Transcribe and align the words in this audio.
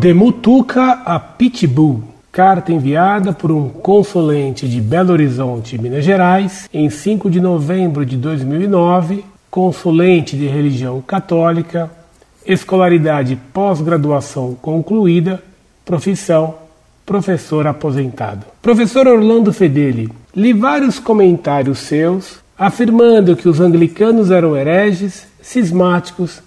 De 0.00 0.14
Mutuca 0.14 1.02
a 1.04 1.20
Pitbull. 1.20 2.02
Carta 2.32 2.72
enviada 2.72 3.34
por 3.34 3.52
um 3.52 3.68
consulente 3.68 4.66
de 4.66 4.80
Belo 4.80 5.12
Horizonte, 5.12 5.76
Minas 5.76 6.06
Gerais, 6.06 6.66
em 6.72 6.88
5 6.88 7.28
de 7.28 7.38
novembro 7.38 8.06
de 8.06 8.16
2009, 8.16 9.22
consulente 9.50 10.38
de 10.38 10.46
religião 10.46 11.02
católica, 11.02 11.90
escolaridade 12.46 13.38
pós-graduação 13.52 14.54
concluída, 14.54 15.42
profissão 15.84 16.54
professor 17.04 17.66
aposentado. 17.66 18.46
Professor 18.62 19.06
Orlando 19.06 19.52
Fedeli, 19.52 20.10
li 20.34 20.54
vários 20.54 20.98
comentários 20.98 21.78
seus 21.78 22.38
afirmando 22.58 23.36
que 23.36 23.50
os 23.50 23.60
anglicanos 23.60 24.30
eram 24.30 24.56
hereges, 24.56 25.26
cismáticos, 25.42 26.40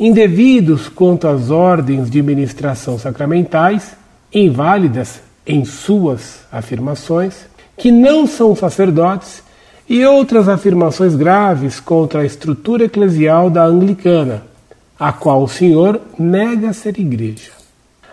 indevidos 0.00 0.88
quanto 0.88 1.28
às 1.28 1.50
ordens 1.50 2.10
de 2.10 2.22
ministração 2.22 2.98
sacramentais, 2.98 3.94
inválidas 4.32 5.20
em 5.46 5.62
suas 5.66 6.40
afirmações, 6.50 7.44
que 7.76 7.92
não 7.92 8.26
são 8.26 8.56
sacerdotes 8.56 9.42
e 9.86 10.02
outras 10.06 10.48
afirmações 10.48 11.14
graves 11.14 11.78
contra 11.80 12.20
a 12.20 12.24
estrutura 12.24 12.84
eclesial 12.84 13.50
da 13.50 13.64
anglicana, 13.64 14.42
a 14.98 15.12
qual 15.12 15.42
o 15.42 15.48
senhor 15.48 16.00
nega 16.18 16.72
ser 16.72 16.98
igreja. 16.98 17.50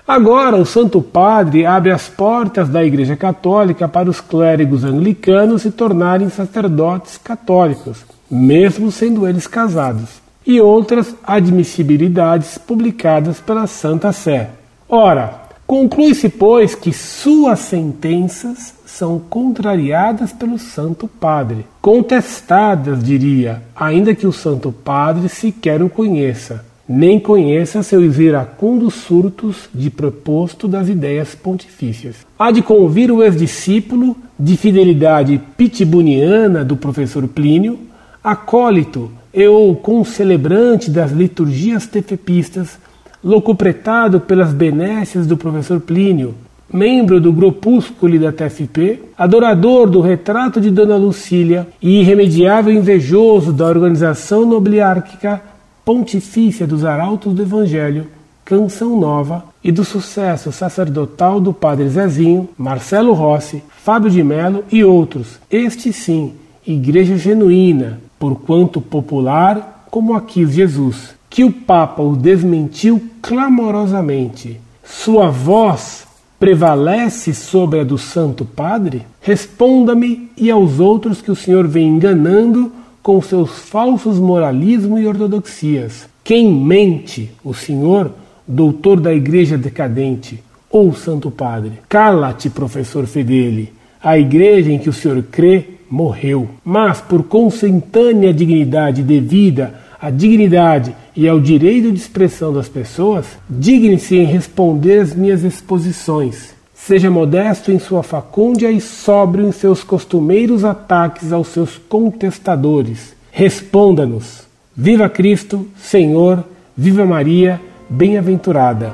Agora, 0.06 0.58
o 0.58 0.66
Santo 0.66 1.02
Padre 1.02 1.66
abre 1.66 1.92
as 1.92 2.08
portas 2.08 2.70
da 2.70 2.84
Igreja 2.84 3.16
Católica 3.16 3.88
para 3.88 4.10
os 4.10 4.22
clérigos 4.22 4.84
anglicanos 4.86 5.62
se 5.62 5.72
tornarem 5.72 6.30
sacerdotes 6.30 7.18
católicos, 7.18 8.06
mesmo 8.32 8.90
sendo 8.90 9.28
eles 9.28 9.48
casados, 9.48 10.27
e 10.48 10.62
outras 10.62 11.14
admissibilidades 11.26 12.58
publicadas 12.58 13.42
pela 13.42 13.68
Santa 13.68 14.14
Sé. 14.14 14.52
Ora, 14.88 15.42
conclui-se, 15.68 16.30
pois, 16.30 16.74
que 16.74 16.94
suas 16.94 17.60
sentenças 17.60 18.74
são 18.86 19.20
contrariadas 19.20 20.32
pelo 20.32 20.58
Santo 20.58 21.06
Padre, 21.06 21.66
contestadas, 21.82 23.04
diria, 23.04 23.62
ainda 23.76 24.16
que 24.16 24.26
o 24.26 24.32
Santo 24.32 24.72
Padre 24.72 25.28
sequer 25.28 25.84
o 25.84 25.90
conheça 25.90 26.66
nem 26.90 27.20
conheça 27.20 27.84
seus 27.84 28.18
iracundos 28.18 28.94
surtos 28.94 29.68
de 29.76 29.90
proposto 29.90 30.70
das 30.70 30.88
ideias 30.88 31.36
pontifícias. 31.36 32.26
Há 32.40 32.50
de 32.50 32.62
convir 32.62 33.12
o 33.12 33.22
ex-discípulo 33.22 34.16
de 34.40 34.56
fidelidade 34.56 35.42
pitibuniana 35.58 36.64
do 36.64 36.78
professor 36.78 37.28
Plínio, 37.28 37.78
acólito 38.24 39.12
e 39.38 39.48
ou 39.48 39.76
concelebrante 39.76 40.90
das 40.90 41.12
liturgias 41.12 41.86
tefepistas, 41.86 42.80
locupretado 43.24 44.20
pelas 44.20 44.52
benécias 44.52 45.28
do 45.28 45.38
professor 45.38 45.80
Plínio, 45.80 46.34
membro 46.74 47.22
do 47.22 47.32
grupúsculo 47.32 48.18
da 48.18 48.32
TFP, 48.32 49.00
adorador 49.16 49.88
do 49.88 50.02
retrato 50.02 50.60
de 50.60 50.72
Dona 50.72 50.96
Lucília 50.96 51.68
e 51.80 52.00
irremediável 52.00 52.74
invejoso 52.74 53.54
da 53.54 53.68
organização 53.68 54.44
nobiliárquica 54.44 55.40
pontifícia 55.86 56.66
dos 56.66 56.84
Arautos 56.84 57.32
do 57.32 57.44
Evangelho, 57.44 58.08
Canção 58.44 59.00
Nova 59.00 59.44
e 59.64 59.72
do 59.72 59.86
sucesso 59.86 60.52
sacerdotal 60.52 61.40
do 61.40 61.54
Padre 61.54 61.88
Zezinho, 61.90 62.50
Marcelo 62.58 63.14
Rossi, 63.14 63.62
Fábio 63.84 64.10
de 64.10 64.24
Melo 64.24 64.64
e 64.72 64.84
outros. 64.84 65.40
Este 65.52 65.94
sim, 65.94 66.34
igreja 66.66 67.18
genuína, 67.18 68.00
porquanto 68.20 68.82
popular 68.82 69.88
como 69.90 70.14
a 70.14 70.22
quis 70.22 70.52
Jesus, 70.52 71.16
que 71.30 71.44
o 71.44 71.52
Papa 71.52 72.02
o 72.02 72.16
desmentiu 72.16 73.02
clamorosamente. 73.22 74.60
Sua 74.84 75.30
voz 75.30 76.08
prevalece 76.40 77.34
sobre 77.34 77.80
a 77.80 77.84
do 77.84 77.98
Santo 77.98 78.46
Padre? 78.46 79.06
Responda-me 79.22 80.30
e 80.38 80.52
aos 80.52 80.80
outros 80.80 81.22
que 81.22 81.32
o 81.32 81.36
Senhor 81.36 81.68
vem 81.68 81.88
enganando 81.88 82.72
com 83.02 83.22
seus 83.22 83.60
falsos 83.60 84.20
moralismo 84.20 84.98
e 85.00 85.08
ortodoxias. 85.08 86.08
Quem 86.24 86.52
mente, 86.52 87.32
o 87.44 87.54
Senhor, 87.54 88.12
doutor 88.46 89.00
da 89.00 89.14
igreja 89.14 89.58
decadente, 89.58 90.44
ou 90.70 90.94
Santo 90.94 91.32
Padre? 91.32 91.80
Cala-te, 91.88 92.50
professor 92.50 93.06
Fedeli. 93.06 93.74
A 94.04 94.18
igreja 94.18 94.72
em 94.72 94.78
que 94.78 94.90
o 94.90 94.94
Senhor 94.94 95.24
crê 95.24 95.77
morreu. 95.90 96.48
Mas, 96.64 97.02
por 97.02 97.24
consentânea 97.24 98.34
dignidade 98.34 99.04
devida 99.04 99.76
à 100.00 100.10
dignidade 100.10 100.96
e 101.16 101.28
ao 101.28 101.40
direito 101.40 101.92
de 101.92 101.98
expressão 101.98 102.54
das 102.54 102.70
pessoas, 102.70 103.26
digne-se 103.50 104.16
em 104.16 104.26
responder 104.26 105.00
às 105.00 105.16
minhas 105.16 105.44
exposições 105.44 106.58
Seja 106.88 107.12
modesto 107.12 107.70
em 107.70 107.80
sua 107.80 108.02
facúndia 108.02 108.72
e 108.72 108.80
sóbrio 108.80 109.46
em 109.46 109.52
seus 109.52 109.84
costumeiros 109.84 110.64
ataques 110.64 111.34
aos 111.34 111.50
seus 111.50 111.78
contestadores. 111.78 113.14
Responda-nos. 113.30 114.48
Viva 114.74 115.10
Cristo, 115.10 115.68
Senhor, 115.78 116.46
viva 116.78 117.06
Maria, 117.06 117.60
bem-aventurada. 117.90 118.94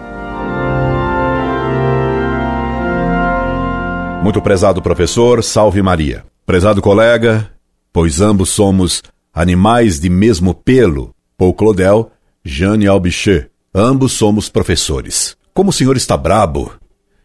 Muito 4.23 4.41
prezado 4.41 4.81
professor, 4.81 5.43
salve 5.43 5.79
Maria. 5.83 6.32
Prezado 6.45 6.81
colega, 6.81 7.49
pois 7.93 8.19
ambos 8.19 8.49
somos 8.49 9.01
animais 9.33 9.97
de 9.97 10.09
mesmo 10.09 10.53
pelo, 10.53 11.15
Paul 11.37 11.53
Claudel, 11.53 12.11
Jeanne 12.43 12.85
Albicheux. 12.85 13.47
Ambos 13.73 14.11
somos 14.11 14.49
professores. 14.49 15.37
Como 15.53 15.69
o 15.69 15.73
senhor 15.73 15.95
está 15.95 16.17
brabo, 16.17 16.73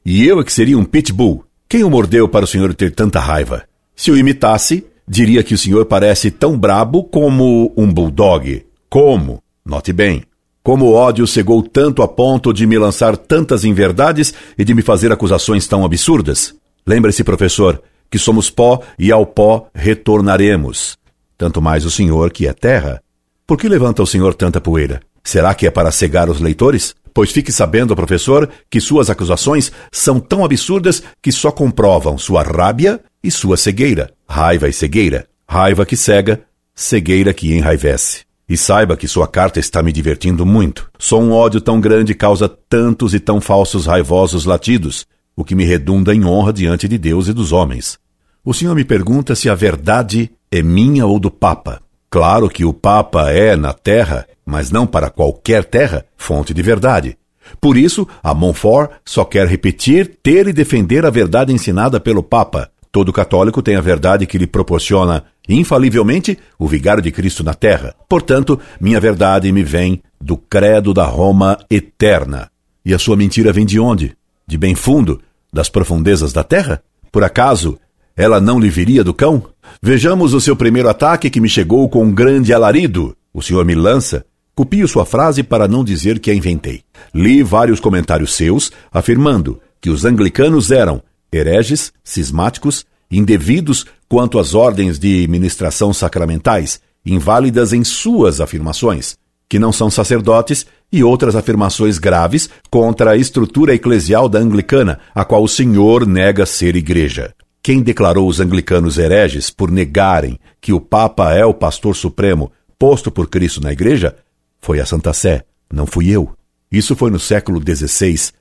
e 0.05 0.25
eu 0.25 0.41
é 0.41 0.45
que 0.45 0.53
seria 0.53 0.79
um 0.79 0.85
pitbull. 0.85 1.45
Quem 1.69 1.83
o 1.83 1.91
mordeu 1.91 2.29
para 2.29 2.45
o 2.45 2.49
senhor 2.49 2.73
ter 2.75 2.95
tanta 2.95 3.19
raiva? 3.19 3.65
Se 3.95 4.13
o 4.13 4.17
imitasse, 4.17 4.87
diria 5.07 5.43
que 5.43 5.53
o 5.53 5.59
senhor 5.59 5.85
parece 5.87 6.31
tão 6.31 6.57
brabo 6.57 7.03
como 7.03 7.75
um 7.77 7.93
bulldog. 7.93 8.65
Como? 8.89 9.43
Note 9.67 9.93
bem. 9.93 10.23
Como 10.63 10.87
o 10.87 10.95
ódio 10.95 11.27
cegou 11.27 11.61
tanto 11.63 12.03
a 12.03 12.09
ponto 12.09 12.53
de 12.53 12.67
me 12.69 12.79
lançar 12.79 13.17
tantas 13.17 13.65
inverdades 13.65 14.33
e 14.57 14.65
de 14.65 14.75
me 14.75 14.81
fazer 14.81 15.11
acusações 15.11 15.67
tão 15.67 15.85
absurdas? 15.85 16.55
Lembre-se, 16.87 17.25
professor, 17.25 17.83
que 18.11 18.19
somos 18.19 18.51
pó 18.51 18.83
e 18.99 19.13
ao 19.13 19.27
pó 19.27 19.69
retornaremos. 19.75 20.97
Tanto 21.37 21.63
mais 21.63 21.85
o 21.85 21.91
senhor 21.91 22.33
que 22.33 22.47
é 22.47 22.53
terra. 22.53 23.03
Por 23.47 23.57
que 23.57 23.69
levanta 23.69 24.03
o 24.03 24.07
senhor 24.07 24.35
tanta 24.35 24.61
poeira? 24.61 25.01
Será 25.23 25.55
que 25.55 25.67
é 25.67 25.71
para 25.71 25.91
cegar 25.91 26.29
os 26.29 26.41
leitores? 26.41 26.95
Pois 27.13 27.31
fique 27.31 27.51
sabendo, 27.51 27.97
professor, 27.97 28.49
que 28.71 28.81
suas 28.81 29.11
acusações 29.11 29.73
são 29.91 30.21
tão 30.21 30.45
absurdas 30.45 31.03
que 31.23 31.33
só 31.33 31.51
comprovam 31.51 32.17
sua 32.17 32.43
rábia 32.43 33.01
e 33.23 33.31
sua 33.31 33.57
cegueira. 33.57 34.11
Raiva 34.29 34.69
e 34.69 34.73
cegueira. 34.73 35.27
Raiva 35.49 35.85
que 35.85 35.97
cega, 35.97 36.43
cegueira 36.75 37.33
que 37.35 37.55
enraivece. 37.55 38.23
E 38.49 38.57
saiba 38.57 38.97
que 38.97 39.09
sua 39.09 39.29
carta 39.29 39.61
está 39.61 39.83
me 39.83 39.93
divertindo 39.93 40.47
muito. 40.47 40.91
Só 40.99 41.19
um 41.19 41.33
ódio 41.33 41.61
tão 41.61 41.81
grande 41.81 42.15
causa 42.15 42.49
tantos 42.49 43.13
e 43.13 43.21
tão 43.21 43.41
falsos 43.41 43.87
raivosos 43.87 44.45
latidos, 44.45 45.07
o 45.39 45.45
que 45.45 45.55
me 45.55 45.65
redunda 45.65 46.13
em 46.13 46.25
honra 46.25 46.53
diante 46.53 46.89
de 46.89 46.99
Deus 46.99 47.29
e 47.29 47.33
dos 47.33 47.53
homens. 47.53 47.97
O 48.45 48.53
senhor 48.53 48.75
me 48.75 48.85
pergunta 48.85 49.37
se 49.37 49.49
a 49.49 49.55
verdade 49.55 50.33
é 50.51 50.61
minha 50.63 51.07
ou 51.07 51.21
do 51.21 51.31
Papa. 51.31 51.81
Claro 52.11 52.49
que 52.49 52.65
o 52.65 52.73
Papa 52.73 53.31
é, 53.31 53.55
na 53.55 53.73
terra, 53.73 54.27
mas 54.45 54.73
não 54.73 54.85
para 54.85 55.11
qualquer 55.11 55.65
terra, 55.65 56.05
fonte 56.17 56.53
de 56.53 56.61
verdade. 56.61 57.17
Por 57.61 57.77
isso, 57.77 58.05
a 58.21 58.35
Montfort 58.35 58.91
só 59.05 59.25
quer 59.25 59.47
repetir, 59.47 60.19
ter 60.21 60.49
e 60.49 60.53
defender 60.53 61.07
a 61.07 61.11
verdade 61.11 61.53
ensinada 61.53 62.01
pelo 62.01 62.21
Papa. 62.21 62.69
Todo 62.91 63.13
católico 63.13 63.63
tem 63.63 63.77
a 63.77 63.81
verdade 63.81 64.27
que 64.27 64.39
lhe 64.39 64.47
proporciona, 64.47 65.23
infalivelmente, 65.49 66.37
o 66.59 66.67
vigário 66.67 67.03
de 67.03 67.13
Cristo 67.13 67.45
na 67.45 67.55
terra. 67.55 67.95
Portanto, 68.09 68.59
minha 68.81 68.99
verdade 68.99 69.53
me 69.53 69.63
vem 69.63 70.03
do 70.21 70.37
credo 70.37 70.93
da 70.93 71.05
Roma 71.05 71.57
eterna. 71.71 72.51
E 72.85 72.93
a 72.93 72.99
sua 72.99 73.17
mentira 73.17 73.53
vem 73.53 73.65
de 73.65 73.79
onde? 73.79 74.17
De 74.45 74.59
bem 74.59 74.75
fundo? 74.75 75.21
Das 75.53 75.69
profundezas 75.69 76.33
da 76.33 76.45
terra? 76.45 76.83
Por 77.11 77.25
acaso, 77.25 77.79
ela 78.17 78.41
não 78.41 78.59
lhe 78.59 78.69
viria 78.69 79.03
do 79.03 79.15
cão? 79.15 79.45
Vejamos 79.83 80.35
o 80.35 80.41
seu 80.41 80.57
primeiro 80.57 80.89
ataque 80.89 81.31
que 81.31 81.41
me 81.41 81.49
chegou 81.49 81.89
com 81.89 82.05
um 82.05 82.13
grande 82.13 82.53
alarido. 82.53 83.17
O 83.33 83.43
senhor 83.43 83.65
me 83.65 83.75
lança 83.75 84.25
Copio 84.59 84.89
sua 84.89 85.07
frase 85.07 85.45
para 85.45 85.69
não 85.69 85.85
dizer 85.85 86.19
que 86.19 86.33
a 86.33 86.35
inventei. 86.35 86.83
Li 87.15 87.45
vários 87.45 87.79
comentários 87.79 88.35
seus 88.35 88.73
afirmando 88.91 89.61
que 89.81 89.89
os 89.89 90.05
anglicanos 90.05 90.73
eram 90.73 91.01
hereges, 91.33 91.93
cismáticos, 92.03 92.85
indevidos 93.09 93.87
quanto 94.09 94.37
às 94.37 94.55
ordens 94.55 94.99
de 94.99 95.29
ministração 95.29 95.93
sacramentais, 95.93 96.81
inválidas 97.07 97.73
em 97.73 97.85
suas 97.85 98.41
afirmações, 98.41 99.17
que 99.49 99.61
não 99.61 99.71
são 99.71 99.89
sacerdotes, 99.89 100.67
e 100.93 101.05
outras 101.05 101.37
afirmações 101.37 101.99
graves 101.99 102.49
contra 102.71 103.13
a 103.13 103.17
estrutura 103.17 103.75
eclesial 103.75 104.29
da 104.29 104.39
anglicana, 104.39 104.99
a 105.15 105.25
qual 105.25 105.43
o 105.43 105.49
Senhor 105.49 106.07
nega 106.07 106.47
ser 106.47 106.77
igreja. 106.77 107.35
Quem 107.63 107.83
declarou 107.83 108.29
os 108.29 108.41
anglicanos 108.41 108.97
hereges 108.97 109.51
por 109.51 109.71
negarem 109.71 110.39
que 110.61 110.73
o 110.73 110.81
Papa 110.81 111.35
é 111.35 111.45
o 111.45 111.53
pastor 111.53 111.95
supremo 111.95 112.51
posto 112.79 113.11
por 113.11 113.29
Cristo 113.29 113.61
na 113.61 113.73
igreja 113.73 114.17
foi 114.61 114.81
a 114.81 114.87
Santa 114.87 115.13
Sé, 115.13 115.45
não 115.73 115.87
fui 115.87 116.09
eu. 116.09 116.33
Isso 116.71 116.95
foi 116.97 117.11
no 117.11 117.19
século 117.19 117.61
XVI, 117.61 118.33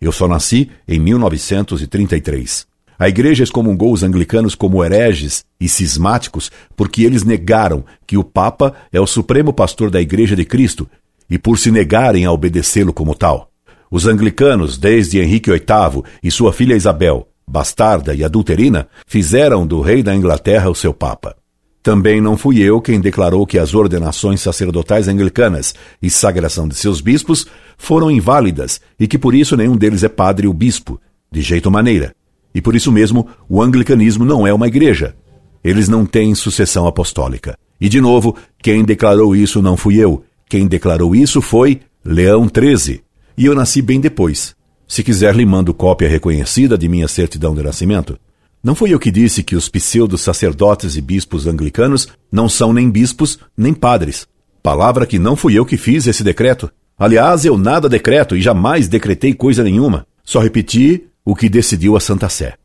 Eu 0.00 0.10
só 0.10 0.26
nasci 0.26 0.70
em 0.86 0.98
1933. 0.98 2.66
A 2.98 3.08
igreja 3.08 3.42
excomungou 3.42 3.92
os 3.92 4.02
anglicanos 4.02 4.54
como 4.54 4.84
hereges 4.84 5.44
e 5.60 5.68
cismáticos 5.68 6.50
porque 6.76 7.02
eles 7.02 7.24
negaram 7.24 7.84
que 8.06 8.16
o 8.16 8.24
Papa 8.24 8.74
é 8.92 9.00
o 9.00 9.06
supremo 9.06 9.52
pastor 9.52 9.90
da 9.90 10.00
Igreja 10.00 10.36
de 10.36 10.44
Cristo 10.44 10.88
e 11.32 11.38
por 11.38 11.58
se 11.58 11.70
negarem 11.70 12.26
a 12.26 12.30
obedecê-lo 12.30 12.92
como 12.92 13.14
tal. 13.14 13.50
Os 13.90 14.06
anglicanos, 14.06 14.76
desde 14.76 15.18
Henrique 15.18 15.50
VIII 15.50 16.02
e 16.22 16.30
sua 16.30 16.52
filha 16.52 16.74
Isabel, 16.74 17.26
bastarda 17.48 18.14
e 18.14 18.22
adulterina, 18.22 18.86
fizeram 19.06 19.66
do 19.66 19.80
rei 19.80 20.02
da 20.02 20.14
Inglaterra 20.14 20.68
o 20.68 20.74
seu 20.74 20.92
Papa. 20.92 21.34
Também 21.82 22.20
não 22.20 22.36
fui 22.36 22.58
eu 22.58 22.82
quem 22.82 23.00
declarou 23.00 23.46
que 23.46 23.58
as 23.58 23.72
ordenações 23.72 24.42
sacerdotais 24.42 25.08
anglicanas 25.08 25.74
e 26.02 26.10
sagração 26.10 26.68
de 26.68 26.74
seus 26.74 27.00
bispos 27.00 27.46
foram 27.78 28.10
inválidas 28.10 28.78
e 29.00 29.08
que 29.08 29.16
por 29.16 29.34
isso 29.34 29.56
nenhum 29.56 29.74
deles 29.74 30.04
é 30.04 30.10
padre 30.10 30.46
ou 30.46 30.52
bispo, 30.52 31.00
de 31.30 31.40
jeito 31.40 31.70
maneira. 31.70 32.14
E 32.54 32.60
por 32.60 32.76
isso 32.76 32.92
mesmo 32.92 33.26
o 33.48 33.62
anglicanismo 33.62 34.22
não 34.22 34.46
é 34.46 34.52
uma 34.52 34.68
igreja. 34.68 35.16
Eles 35.64 35.88
não 35.88 36.04
têm 36.04 36.34
sucessão 36.34 36.86
apostólica. 36.86 37.56
E 37.80 37.88
de 37.88 38.02
novo, 38.02 38.36
quem 38.58 38.84
declarou 38.84 39.34
isso 39.34 39.62
não 39.62 39.78
fui 39.78 39.96
eu. 39.96 40.22
Quem 40.52 40.66
declarou 40.66 41.16
isso 41.16 41.40
foi 41.40 41.80
Leão 42.04 42.46
XIII. 42.46 43.00
E 43.38 43.46
eu 43.46 43.54
nasci 43.54 43.80
bem 43.80 43.98
depois. 43.98 44.54
Se 44.86 45.02
quiser, 45.02 45.34
lhe 45.34 45.46
mando 45.46 45.72
cópia 45.72 46.06
reconhecida 46.06 46.76
de 46.76 46.90
minha 46.90 47.08
certidão 47.08 47.54
de 47.54 47.62
nascimento. 47.62 48.18
Não 48.62 48.74
fui 48.74 48.92
eu 48.92 48.98
que 48.98 49.10
disse 49.10 49.42
que 49.42 49.56
os 49.56 49.70
pseudos 49.70 50.20
sacerdotes 50.20 50.94
e 50.94 51.00
bispos 51.00 51.46
anglicanos 51.46 52.06
não 52.30 52.50
são 52.50 52.70
nem 52.70 52.90
bispos 52.90 53.38
nem 53.56 53.72
padres. 53.72 54.26
Palavra 54.62 55.06
que 55.06 55.18
não 55.18 55.36
fui 55.36 55.54
eu 55.54 55.64
que 55.64 55.78
fiz 55.78 56.06
esse 56.06 56.22
decreto. 56.22 56.70
Aliás, 56.98 57.46
eu 57.46 57.56
nada 57.56 57.88
decreto 57.88 58.36
e 58.36 58.42
jamais 58.42 58.88
decretei 58.88 59.32
coisa 59.32 59.64
nenhuma. 59.64 60.06
Só 60.22 60.38
repeti 60.38 61.04
o 61.24 61.34
que 61.34 61.48
decidiu 61.48 61.96
a 61.96 62.00
Santa 62.00 62.28
Sé. 62.28 62.56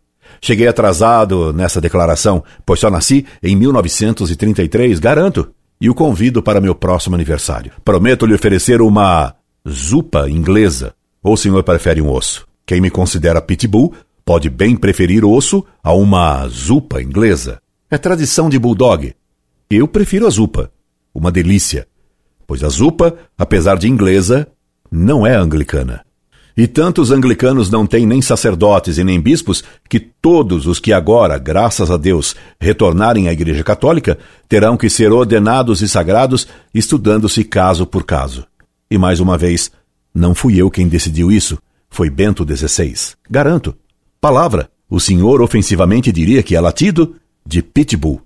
Cheguei 0.42 0.68
atrasado 0.68 1.54
nessa 1.54 1.80
declaração, 1.80 2.44
pois 2.66 2.82
só 2.82 2.90
nasci 2.90 3.26
em 3.42 3.56
1933, 3.56 5.00
garanto, 5.00 5.54
e 5.80 5.90
o 5.90 5.96
convido 5.96 6.42
para 6.42 6.62
meu 6.62 6.74
próximo 6.74 7.16
aniversário. 7.16 7.72
Prometo 7.84 8.26
lhe 8.26 8.34
oferecer 8.34 8.82
uma 8.82 9.36
zupa 9.68 10.30
inglesa. 10.30 10.94
Ou 11.22 11.34
o 11.34 11.38
senhor 11.38 11.64
prefere 11.64 12.02
um 12.02 12.12
osso? 12.12 12.48
Quem 12.66 12.82
me 12.82 12.90
considera 12.90 13.42
pitbull 13.42 13.94
pode 14.26 14.50
bem 14.50 14.76
preferir 14.76 15.24
osso 15.24 15.64
a 15.84 15.94
uma 15.94 16.48
zupa 16.48 17.02
inglesa. 17.02 17.62
É 17.90 17.98
tradição 17.98 18.50
de 18.50 18.60
bulldog. 18.60 19.14
Eu 19.70 19.88
prefiro 19.88 20.28
a 20.28 20.30
zupa. 20.30 20.72
Uma 21.14 21.32
delícia. 21.32 21.88
Pois 22.46 22.64
a 22.64 22.70
zupa, 22.70 23.18
apesar 23.38 23.78
de 23.78 23.88
inglesa, 23.88 24.48
não 24.92 25.26
é 25.26 25.36
anglicana. 25.36 26.06
E 26.58 26.66
tantos 26.66 27.12
anglicanos 27.12 27.70
não 27.70 27.86
têm 27.86 28.08
nem 28.08 28.20
sacerdotes 28.20 28.98
e 28.98 29.04
nem 29.04 29.22
bispos 29.22 29.64
que 29.88 30.00
todos 30.00 30.66
os 30.66 30.80
que 30.80 30.92
agora, 30.92 31.38
graças 31.38 31.92
a 31.92 31.98
Deus, 31.98 32.36
retornarem 32.60 33.28
à 33.28 33.32
Igreja 33.32 33.64
Católica 33.64 34.18
terão 34.50 34.76
que 34.76 34.90
ser 34.90 35.12
ordenados 35.12 35.84
e 35.84 35.88
sagrados, 35.88 36.48
estudando-se 36.74 37.44
caso 37.44 37.86
por 37.86 38.04
caso. 38.04 38.44
E 38.90 38.98
mais 38.98 39.20
uma 39.20 39.38
vez, 39.38 39.70
não 40.12 40.34
fui 40.34 40.60
eu 40.60 40.72
quem 40.72 40.88
decidiu 40.88 41.32
isso, 41.32 41.60
foi 41.92 42.10
Bento 42.10 42.44
XVI. 42.44 43.14
Garanto. 43.30 43.76
Palavra. 44.20 44.68
O 44.90 45.00
senhor 45.00 45.42
ofensivamente 45.42 46.12
diria 46.12 46.42
que 46.42 46.56
é 46.56 46.62
latido 46.62 47.18
de 47.46 47.62
pitbull. 47.62 48.22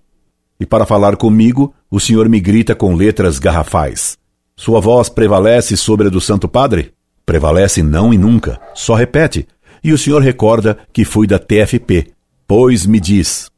E 0.58 0.66
para 0.66 0.86
falar 0.86 1.18
comigo, 1.18 1.74
o 1.90 2.00
senhor 2.00 2.30
me 2.30 2.40
grita 2.40 2.76
com 2.76 2.96
letras 2.96 3.40
garrafais. 3.40 4.18
Sua 4.56 4.80
voz 4.80 5.10
prevalece 5.10 5.76
sobre 5.76 6.08
a 6.08 6.10
do 6.10 6.22
Santo 6.22 6.48
Padre? 6.48 6.94
Prevalece 7.26 7.82
não 7.84 8.14
e 8.14 8.18
nunca, 8.18 8.60
só 8.74 8.96
repete. 8.96 9.48
E 9.84 9.92
o 9.92 9.98
senhor 9.98 10.22
recorda 10.22 10.78
que 10.94 11.06
fui 11.06 11.26
da 11.26 11.40
TFP, 11.40 12.12
pois 12.48 12.86
me 12.86 13.00
diz: 13.00 13.50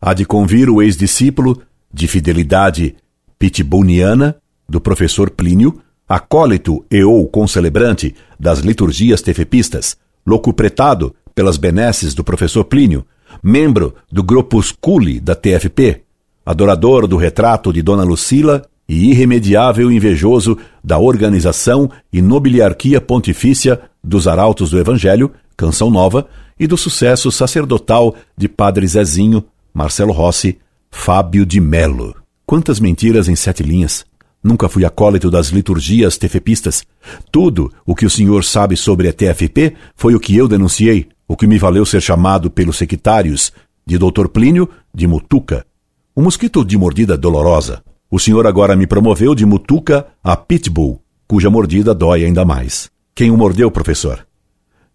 há 0.00 0.12
de 0.12 0.24
convir 0.24 0.68
o 0.68 0.82
ex-discípulo 0.82 1.60
de 1.92 2.06
fidelidade 2.06 2.96
pitbulniana 3.38 4.36
do 4.68 4.80
professor 4.80 5.30
Plínio, 5.30 5.80
acólito 6.08 6.84
e 6.90 7.02
ou 7.02 7.26
concelebrante 7.28 8.14
das 8.38 8.60
liturgias 8.60 9.22
tefepistas, 9.22 9.96
locupretado 10.26 11.14
pelas 11.34 11.56
benesses 11.56 12.14
do 12.14 12.22
professor 12.22 12.64
Plínio, 12.64 13.04
membro 13.42 13.94
do 14.10 14.22
Grupusculi 14.22 15.20
da 15.20 15.34
TFP, 15.34 16.02
adorador 16.44 17.06
do 17.06 17.16
retrato 17.16 17.72
de 17.72 17.82
Dona 17.82 18.02
Lucila 18.02 18.62
e 18.90 19.08
irremediável 19.10 19.88
invejoso 19.92 20.58
da 20.82 20.98
organização 20.98 21.88
e 22.12 22.20
nobiliarquia 22.20 23.00
pontifícia 23.00 23.80
dos 24.02 24.26
Arautos 24.26 24.70
do 24.70 24.80
Evangelho, 24.80 25.30
Canção 25.56 25.92
Nova, 25.92 26.26
e 26.58 26.66
do 26.66 26.76
sucesso 26.76 27.30
sacerdotal 27.30 28.16
de 28.36 28.48
Padre 28.48 28.84
Zezinho, 28.88 29.44
Marcelo 29.72 30.12
Rossi, 30.12 30.58
Fábio 30.90 31.46
de 31.46 31.60
Melo. 31.60 32.16
Quantas 32.44 32.80
mentiras 32.80 33.28
em 33.28 33.36
sete 33.36 33.62
linhas! 33.62 34.04
Nunca 34.42 34.68
fui 34.68 34.84
acólito 34.84 35.30
das 35.30 35.50
liturgias 35.50 36.18
tefepistas. 36.18 36.82
Tudo 37.30 37.72
o 37.86 37.94
que 37.94 38.04
o 38.04 38.10
senhor 38.10 38.42
sabe 38.42 38.76
sobre 38.76 39.06
a 39.06 39.12
TFP 39.12 39.72
foi 39.94 40.16
o 40.16 40.20
que 40.20 40.36
eu 40.36 40.48
denunciei, 40.48 41.06
o 41.28 41.36
que 41.36 41.46
me 41.46 41.58
valeu 41.58 41.86
ser 41.86 42.00
chamado 42.00 42.50
pelos 42.50 42.76
sectários 42.76 43.52
de 43.86 43.96
Dr. 43.96 44.26
Plínio 44.26 44.68
de 44.92 45.06
Mutuca, 45.06 45.64
um 46.16 46.24
mosquito 46.24 46.64
de 46.64 46.76
mordida 46.76 47.16
dolorosa. 47.16 47.84
O 48.10 48.18
senhor 48.18 48.44
agora 48.46 48.74
me 48.74 48.88
promoveu 48.88 49.36
de 49.36 49.46
Mutuca 49.46 50.06
a 50.22 50.36
Pitbull, 50.36 51.00
cuja 51.28 51.48
mordida 51.48 51.94
dói 51.94 52.24
ainda 52.24 52.44
mais. 52.44 52.90
Quem 53.14 53.30
o 53.30 53.36
mordeu, 53.36 53.70
professor? 53.70 54.26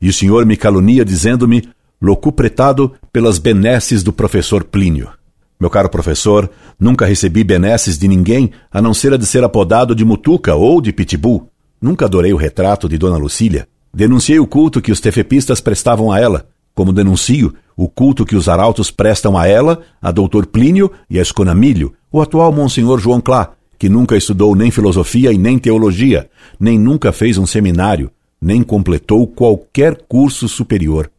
E 0.01 0.09
o 0.09 0.13
senhor 0.13 0.45
me 0.45 0.57
calunia 0.57 1.05
dizendo-me 1.05 1.69
locupretado 2.01 2.91
pelas 3.13 3.37
benesses 3.37 4.03
do 4.03 4.11
professor 4.11 4.65
Plínio. 4.65 5.09
Meu 5.57 5.69
caro 5.69 5.89
professor, 5.89 6.49
nunca 6.77 7.05
recebi 7.05 7.41
benesses 7.41 7.97
de 7.97 8.05
ninguém 8.05 8.51
a 8.69 8.81
não 8.81 8.93
ser 8.93 9.13
a 9.13 9.17
de 9.17 9.25
ser 9.25 9.45
apodado 9.45 9.95
de 9.95 10.03
Mutuca 10.03 10.53
ou 10.53 10.81
de 10.81 10.91
Pitbull. 10.91 11.49
Nunca 11.81 12.05
adorei 12.05 12.33
o 12.33 12.37
retrato 12.37 12.89
de 12.89 12.97
Dona 12.97 13.15
Lucília. 13.15 13.65
Denunciei 13.93 14.39
o 14.39 14.47
culto 14.47 14.81
que 14.81 14.91
os 14.91 14.99
tefepistas 14.99 15.61
prestavam 15.61 16.11
a 16.11 16.19
ela, 16.19 16.47
como 16.73 16.91
denuncio 16.91 17.53
o 17.75 17.89
culto 17.89 18.25
que 18.25 18.35
os 18.35 18.47
arautos 18.47 18.89
prestam 18.89 19.37
a 19.37 19.47
ela, 19.47 19.81
a 20.01 20.11
doutor 20.11 20.45
Plínio 20.45 20.91
e 21.09 21.19
a 21.19 21.21
Esconamilho, 21.21 21.93
o 22.11 22.21
atual 22.21 22.51
Monsenhor 22.51 22.99
João 22.99 23.19
Clá, 23.19 23.51
que 23.77 23.89
nunca 23.89 24.15
estudou 24.15 24.55
nem 24.55 24.71
filosofia 24.71 25.33
e 25.33 25.37
nem 25.37 25.59
teologia, 25.59 26.29
nem 26.59 26.79
nunca 26.79 27.11
fez 27.11 27.37
um 27.37 27.45
seminário, 27.45 28.09
nem 28.41 28.63
completou 28.63 29.27
qualquer 29.27 30.01
curso 30.07 30.47
superior. 30.47 31.11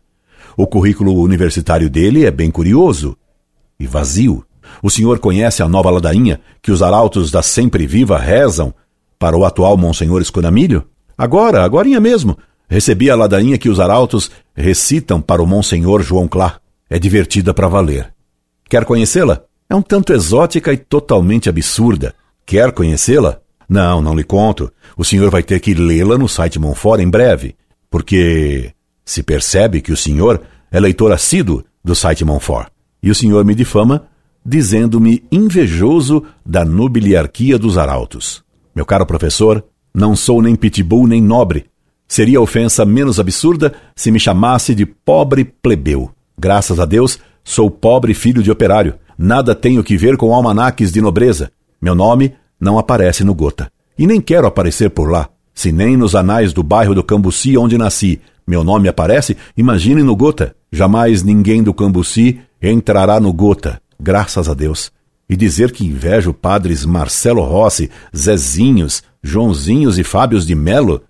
O 0.57 0.67
currículo 0.67 1.21
universitário 1.21 1.91
dele 1.91 2.25
é 2.25 2.31
bem 2.31 2.51
curioso 2.51 3.17
e 3.79 3.87
vazio. 3.87 4.43
O 4.83 4.91
senhor 4.91 5.19
conhece 5.19 5.63
a 5.63 5.69
nova 5.69 5.91
ladainha 5.91 6.41
que 6.63 6.73
os 6.73 6.83
arautos 6.83 7.31
da 7.31 7.43
Sempre 7.43 7.87
Viva 7.87 8.19
rezam 8.19 8.73
para 9.19 9.37
o 9.37 9.45
atual 9.45 9.77
Monsenhor 9.77 10.23
Esconamilho? 10.23 10.85
Agora, 11.17 11.63
agora 11.63 12.01
mesmo, 12.01 12.37
Recebi 12.69 13.11
a 13.11 13.17
ladainha 13.17 13.59
que 13.59 13.69
os 13.69 13.79
arautos 13.79 14.31
recitam 14.55 15.21
para 15.21 15.43
o 15.43 15.47
Monsenhor 15.47 16.03
João 16.03 16.27
Clá. 16.27 16.59
É 16.89 16.99
divertida 16.99 17.55
para 17.55 17.69
valer. 17.69 18.13
Quer 18.69 18.85
conhecê-la? 18.85 19.43
É 19.69 19.75
um 19.75 19.83
tanto 19.83 20.13
exótica 20.13 20.73
e 20.73 20.77
totalmente 20.77 21.49
absurda. 21.49 22.15
Quer 22.45 22.73
conhecê-la? 22.73 23.41
Não, 23.69 24.01
não 24.01 24.15
lhe 24.15 24.25
conto. 24.25 24.73
O 24.97 25.05
senhor 25.05 25.31
vai 25.31 25.43
ter 25.43 25.61
que 25.61 25.75
lê-la 25.75 26.17
no 26.17 26.29
site 26.29 26.59
Monfort 26.59 27.01
em 27.01 27.09
breve, 27.09 27.57
porque 27.91 28.73
se 29.05 29.23
percebe 29.23 29.81
que 29.81 29.93
o 29.93 29.97
senhor 29.97 30.43
é 30.71 30.79
leitor 30.79 31.13
assíduo 31.13 31.65
do 31.85 31.95
site 31.95 32.25
Monfort. 32.25 32.69
E 33.03 33.11
o 33.11 33.15
senhor 33.15 33.45
me 33.45 33.55
difama 33.55 34.07
dizendo-me 34.47 35.25
invejoso 35.31 36.23
da 36.45 36.65
nobiliarquia 36.65 37.59
dos 37.59 37.77
arautos. 37.77 38.45
Meu 38.75 38.87
caro 38.87 39.05
professor, 39.05 39.65
não 39.93 40.15
sou 40.15 40.41
nem 40.41 40.55
pitbull 40.55 41.09
nem 41.09 41.21
nobre, 41.21 41.67
Seria 42.09 42.41
ofensa 42.41 42.85
menos 42.85 43.19
absurda 43.19 43.75
se 43.95 44.11
me 44.11 44.21
chamasse 44.21 44.75
de 44.75 44.87
pobre 44.87 45.45
plebeu. 45.45 46.11
Graças 46.39 46.79
a 46.79 46.85
Deus, 46.85 47.19
sou 47.43 47.71
pobre 47.71 48.15
filho 48.15 48.43
de 48.43 48.51
operário. 48.51 48.95
Nada 49.19 49.55
tenho 49.55 49.83
que 49.83 49.97
ver 49.97 50.17
com 50.17 50.33
almanaques 50.33 50.93
de 50.93 51.01
nobreza. 51.01 51.51
Meu 51.81 51.95
nome 51.95 52.35
não 52.61 52.79
aparece 52.79 53.25
no 53.25 53.35
Gota. 53.35 53.71
E 53.99 54.07
nem 54.07 54.21
quero 54.21 54.47
aparecer 54.47 54.91
por 54.91 55.11
lá. 55.11 55.29
Se 55.55 55.73
nem 55.73 55.97
nos 55.97 56.15
anais 56.15 56.53
do 56.53 56.63
bairro 56.63 56.95
do 56.95 57.03
Cambuci, 57.03 57.57
onde 57.57 57.79
nasci, 57.79 58.21
meu 58.47 58.63
nome 58.63 58.89
aparece, 58.89 59.37
imagine 59.57 60.03
no 60.03 60.15
Gota. 60.15 60.55
Jamais 60.71 61.23
ninguém 61.23 61.63
do 61.63 61.75
Cambuci 61.75 62.41
entrará 62.61 63.19
no 63.19 63.33
Gota, 63.33 63.81
graças 63.99 64.49
a 64.49 64.55
Deus. 64.55 64.93
E 65.29 65.35
dizer 65.35 65.73
que 65.73 65.85
invejo 65.85 66.33
padres 66.33 66.85
Marcelo 66.85 67.43
Rossi, 67.43 67.91
Zezinhos, 68.15 69.03
Joãozinhos 69.23 69.99
e 69.99 70.05
Fábios 70.05 70.47
de 70.47 70.55
Melo 70.55 71.03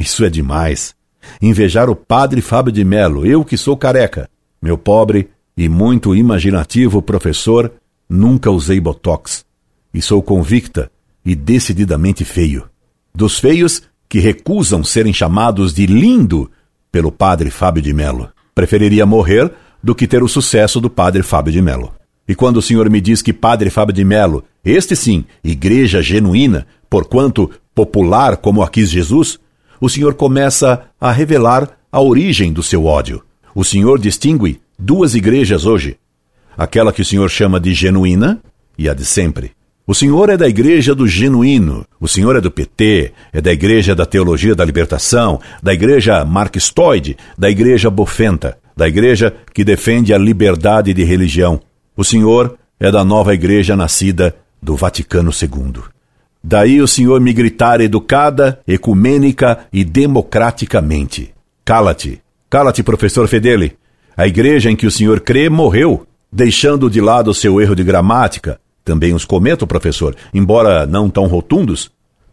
isso 0.00 0.24
é 0.24 0.30
demais. 0.30 0.94
Invejar 1.42 1.90
o 1.90 1.94
padre 1.94 2.40
Fábio 2.40 2.72
de 2.72 2.82
Melo, 2.82 3.26
eu 3.26 3.44
que 3.44 3.58
sou 3.58 3.76
careca. 3.76 4.30
Meu 4.60 4.78
pobre 4.78 5.28
e 5.54 5.68
muito 5.68 6.16
imaginativo 6.16 7.02
professor, 7.02 7.70
nunca 8.08 8.50
usei 8.50 8.80
botox. 8.80 9.44
E 9.92 10.00
sou 10.00 10.22
convicta 10.22 10.90
e 11.22 11.34
decididamente 11.34 12.24
feio. 12.24 12.64
Dos 13.14 13.38
feios 13.38 13.82
que 14.08 14.20
recusam 14.20 14.82
serem 14.82 15.12
chamados 15.12 15.74
de 15.74 15.84
lindo 15.84 16.50
pelo 16.90 17.12
padre 17.12 17.50
Fábio 17.50 17.82
de 17.82 17.92
Melo. 17.92 18.30
Preferiria 18.54 19.04
morrer 19.04 19.52
do 19.82 19.94
que 19.94 20.08
ter 20.08 20.22
o 20.22 20.28
sucesso 20.28 20.80
do 20.80 20.88
padre 20.88 21.22
Fábio 21.22 21.52
de 21.52 21.60
Melo. 21.60 21.92
E 22.26 22.34
quando 22.34 22.56
o 22.56 22.62
senhor 22.62 22.88
me 22.88 23.02
diz 23.02 23.20
que 23.20 23.34
padre 23.34 23.68
Fábio 23.68 23.94
de 23.94 24.04
Melo, 24.04 24.44
este 24.64 24.96
sim, 24.96 25.26
igreja 25.44 26.00
genuína, 26.00 26.66
porquanto 26.88 27.50
popular 27.74 28.38
como 28.38 28.62
a 28.62 28.68
quis 28.68 28.88
Jesus, 28.88 29.38
o 29.80 29.88
senhor 29.88 30.14
começa 30.14 30.82
a 31.00 31.10
revelar 31.10 31.68
a 31.90 32.00
origem 32.00 32.52
do 32.52 32.62
seu 32.62 32.84
ódio. 32.84 33.22
O 33.54 33.64
senhor 33.64 33.98
distingue 33.98 34.60
duas 34.78 35.14
igrejas 35.14 35.64
hoje: 35.64 35.96
aquela 36.56 36.92
que 36.92 37.02
o 37.02 37.04
senhor 37.04 37.28
chama 37.30 37.58
de 37.58 37.72
genuína 37.72 38.40
e 38.76 38.88
a 38.88 38.94
de 38.94 39.04
sempre. 39.04 39.52
O 39.86 39.94
senhor 39.94 40.28
é 40.30 40.36
da 40.36 40.46
igreja 40.46 40.94
do 40.94 41.08
genuíno, 41.08 41.84
o 41.98 42.06
senhor 42.06 42.36
é 42.36 42.40
do 42.40 42.50
PT, 42.50 43.12
é 43.32 43.40
da 43.40 43.50
igreja 43.50 43.92
da 43.92 44.06
teologia 44.06 44.54
da 44.54 44.64
libertação, 44.64 45.40
da 45.60 45.74
igreja 45.74 46.24
marxistoide, 46.24 47.16
da 47.36 47.50
igreja 47.50 47.90
bofenta, 47.90 48.56
da 48.76 48.86
igreja 48.86 49.34
que 49.52 49.64
defende 49.64 50.14
a 50.14 50.18
liberdade 50.18 50.94
de 50.94 51.02
religião. 51.02 51.60
O 51.96 52.04
senhor 52.04 52.56
é 52.78 52.90
da 52.90 53.04
nova 53.04 53.34
igreja 53.34 53.74
nascida 53.74 54.36
do 54.62 54.76
Vaticano 54.76 55.32
II. 55.32 55.82
Daí 56.42 56.80
o 56.80 56.88
senhor 56.88 57.20
me 57.20 57.32
gritar 57.32 57.80
educada, 57.80 58.60
ecumênica 58.66 59.66
e 59.72 59.84
democraticamente. 59.84 61.34
Cala-te, 61.64 62.22
cala-te, 62.48 62.82
professor 62.82 63.28
Fedeli. 63.28 63.76
A 64.16 64.26
igreja 64.26 64.70
em 64.70 64.76
que 64.76 64.86
o 64.86 64.90
senhor 64.90 65.20
crê 65.20 65.48
morreu, 65.48 66.06
deixando 66.32 66.90
de 66.90 67.00
lado 67.00 67.30
o 67.30 67.34
seu 67.34 67.60
erro 67.60 67.74
de 67.74 67.84
gramática, 67.84 68.58
também 68.84 69.14
os 69.14 69.24
cometo, 69.24 69.66
professor, 69.66 70.16
embora 70.32 70.86
não 70.86 71.10
tão 71.10 71.26
rotundos. 71.26 71.90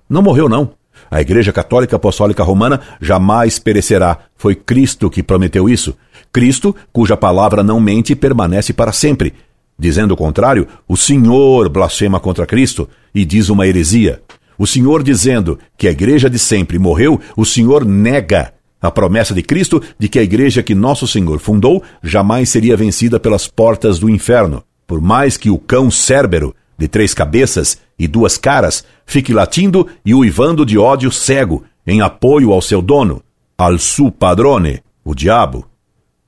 Não 0.09 0.21
morreu, 0.21 0.47
não. 0.47 0.71
A 1.09 1.21
Igreja 1.21 1.53
Católica 1.53 1.95
Apostólica 1.95 2.43
Romana 2.43 2.81
jamais 2.99 3.59
perecerá. 3.59 4.17
Foi 4.35 4.55
Cristo 4.55 5.09
que 5.09 5.21
prometeu 5.23 5.69
isso. 5.69 5.95
Cristo, 6.31 6.75
cuja 6.91 7.15
palavra 7.15 7.63
não 7.63 7.79
mente, 7.79 8.15
permanece 8.15 8.73
para 8.73 8.91
sempre. 8.91 9.33
Dizendo 9.79 10.13
o 10.13 10.17
contrário, 10.17 10.67
o 10.88 10.98
Senhor 10.98 11.69
blasfema 11.69 12.19
contra 12.19 12.46
Cristo 12.46 12.89
e 13.13 13.24
diz 13.24 13.50
uma 13.50 13.67
heresia. 13.67 14.22
O 14.57 14.65
Senhor 14.65 15.03
dizendo 15.03 15.60
que 15.77 15.88
a 15.88 15.91
igreja 15.91 16.29
de 16.29 16.39
sempre 16.39 16.79
morreu, 16.79 17.22
o 17.36 17.46
Senhor 17.46 17.86
nega 17.86 18.53
a 18.81 18.89
promessa 18.89 19.34
de 19.34 19.43
Cristo 19.43 19.81
de 20.00 20.07
que 20.07 20.17
a 20.19 20.24
igreja 20.24 20.63
que 20.63 20.74
nosso 20.74 21.07
Senhor 21.07 21.39
fundou 21.39 21.84
jamais 22.01 22.50
seria 22.50 22.77
vencida 22.77 23.19
pelas 23.19 23.48
portas 23.48 24.00
do 24.00 24.10
inferno. 24.10 24.63
Por 24.86 25.01
mais 25.01 25.38
que 25.38 25.50
o 25.50 25.60
cão 25.60 25.91
Cérbero, 25.91 26.55
de 26.77 26.88
três 26.88 27.13
cabeças 27.13 27.79
e 28.00 28.07
duas 28.07 28.38
caras, 28.38 28.84
fique 29.05 29.34
latindo 29.34 29.88
e 30.05 30.13
uivando 30.13 30.65
de 30.65 30.77
ódio 30.77 31.12
cego, 31.12 31.63
em 31.86 32.01
apoio 32.01 32.51
ao 32.51 32.62
seu 32.62 32.81
dono, 32.81 33.22
al 33.57 33.77
su 33.79 34.12
padrone, 34.12 34.81
o 35.03 35.15
diabo. 35.15 35.67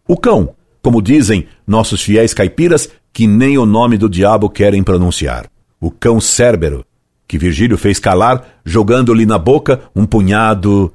O 0.07 0.17
cão, 0.17 0.55
como 0.81 1.01
dizem 1.01 1.47
nossos 1.67 2.01
fiéis 2.01 2.33
caipiras, 2.33 2.89
que 3.13 3.27
nem 3.27 3.57
o 3.57 3.65
nome 3.65 3.97
do 3.97 4.09
diabo 4.09 4.49
querem 4.49 4.83
pronunciar. 4.83 5.49
O 5.79 5.91
cão 5.91 6.19
Cérbero, 6.19 6.85
que 7.27 7.37
Virgílio 7.37 7.77
fez 7.77 7.99
calar, 7.99 8.61
jogando-lhe 8.65 9.25
na 9.25 9.37
boca 9.37 9.81
um 9.95 10.05
punhado 10.05 10.93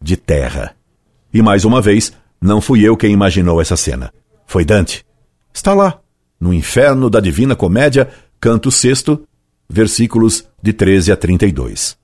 de 0.00 0.16
terra. 0.16 0.74
E 1.32 1.42
mais 1.42 1.64
uma 1.64 1.80
vez, 1.80 2.12
não 2.40 2.60
fui 2.60 2.82
eu 2.82 2.96
quem 2.96 3.12
imaginou 3.12 3.60
essa 3.60 3.76
cena. 3.76 4.12
Foi 4.46 4.64
Dante. 4.64 5.04
Está 5.52 5.74
lá, 5.74 5.98
no 6.40 6.52
inferno 6.52 7.08
da 7.08 7.20
Divina 7.20 7.56
Comédia, 7.56 8.08
canto 8.40 8.70
sexto, 8.70 9.26
versículos 9.68 10.44
de 10.62 10.72
13 10.72 11.12
a 11.12 11.16
32. 11.16 11.96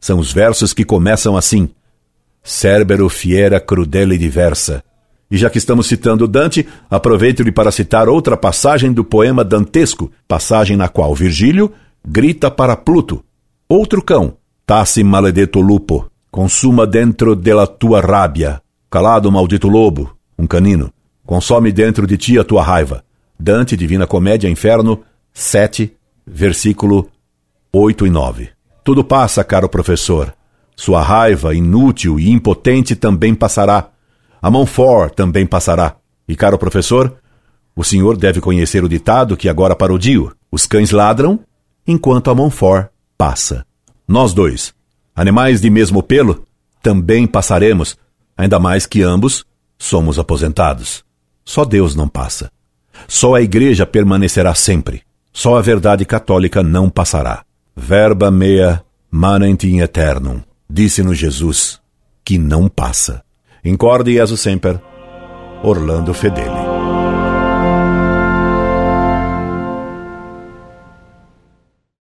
São 0.00 0.18
os 0.18 0.32
versos 0.32 0.72
que 0.72 0.84
começam 0.84 1.36
assim: 1.36 1.70
Cerbero 2.42 3.08
fiera 3.08 3.60
crudele 3.60 4.16
diversa. 4.16 4.82
E 5.30 5.36
já 5.36 5.50
que 5.50 5.58
estamos 5.58 5.86
citando 5.86 6.26
Dante, 6.26 6.66
aproveito-lhe 6.88 7.52
para 7.52 7.70
citar 7.70 8.08
outra 8.08 8.36
passagem 8.36 8.92
do 8.92 9.04
poema 9.04 9.44
dantesco, 9.44 10.10
passagem 10.26 10.76
na 10.76 10.88
qual 10.88 11.14
Virgílio 11.14 11.72
grita 12.06 12.50
para 12.50 12.76
Pluto: 12.76 13.22
Outro 13.68 14.02
cão, 14.02 14.36
tasse 14.64 15.04
maledetto 15.04 15.60
lupo, 15.60 16.10
consuma 16.30 16.86
dentro 16.86 17.36
della 17.36 17.66
tua 17.66 18.00
rábia. 18.00 18.62
Calado, 18.90 19.30
maldito 19.30 19.68
lobo, 19.68 20.16
um 20.38 20.46
canino, 20.46 20.90
consome 21.26 21.70
dentro 21.70 22.06
de 22.06 22.16
ti 22.16 22.38
a 22.38 22.44
tua 22.44 22.62
raiva. 22.62 23.04
Dante, 23.38 23.76
Divina 23.76 24.06
Comédia, 24.06 24.48
Inferno, 24.48 25.02
7, 25.32 25.94
versículo 26.26 27.08
8 27.72 28.06
e 28.06 28.10
9. 28.10 28.48
Tudo 28.82 29.04
passa, 29.04 29.44
caro 29.44 29.68
professor. 29.68 30.34
Sua 30.74 31.02
raiva, 31.02 31.54
inútil 31.54 32.18
e 32.18 32.30
impotente, 32.30 32.96
também 32.96 33.34
passará. 33.34 33.90
A 34.40 34.50
mão 34.50 34.64
for 34.64 35.10
também 35.10 35.46
passará. 35.46 35.96
E, 36.26 36.36
caro 36.36 36.58
professor, 36.58 37.16
o 37.74 37.84
senhor 37.84 38.16
deve 38.16 38.40
conhecer 38.40 38.84
o 38.84 38.88
ditado 38.88 39.36
que 39.36 39.48
agora 39.48 39.76
parodio: 39.76 40.34
os 40.50 40.66
cães 40.66 40.90
ladram 40.90 41.40
enquanto 41.86 42.30
a 42.30 42.34
mão 42.34 42.50
for 42.50 42.90
passa. 43.16 43.64
Nós 44.06 44.32
dois, 44.32 44.74
animais 45.14 45.60
de 45.60 45.70
mesmo 45.70 46.02
pelo, 46.02 46.44
também 46.82 47.26
passaremos, 47.26 47.96
ainda 48.36 48.58
mais 48.58 48.86
que 48.86 49.02
ambos 49.02 49.44
somos 49.78 50.18
aposentados. 50.18 51.04
Só 51.44 51.64
Deus 51.64 51.94
não 51.94 52.08
passa. 52.08 52.50
Só 53.06 53.34
a 53.34 53.42
Igreja 53.42 53.86
permanecerá 53.86 54.54
sempre. 54.54 55.02
Só 55.32 55.56
a 55.56 55.62
verdade 55.62 56.04
católica 56.04 56.62
não 56.62 56.90
passará. 56.90 57.44
Verba 57.76 58.30
mea 58.30 58.82
manent 59.10 59.64
in 59.64 59.80
eternum. 59.80 60.42
Disse-nos 60.68 61.16
Jesus, 61.16 61.80
que 62.24 62.38
não 62.38 62.68
passa. 62.68 63.22
Incorde 63.62 64.12
Jesus 64.12 64.40
Semper, 64.40 64.80
Orlando 65.62 66.14
Fedeli. 66.14 66.67